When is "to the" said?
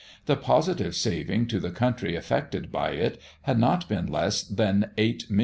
1.49-1.69